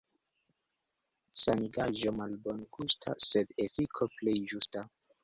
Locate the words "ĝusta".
4.55-4.85